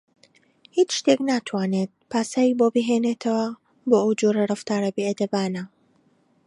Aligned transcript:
هیچ 0.75 0.89
شتێک 0.97 1.19
ناتوانێت 1.29 1.91
پاساوی 2.11 2.57
بۆ 2.59 2.67
بهێنێتەوە 2.75 3.47
بۆ 3.89 3.97
ئەو 4.01 4.11
جۆرە 4.19 4.43
ڕەفتارە 4.49 4.89
بێئەدەبانە. 4.95 5.63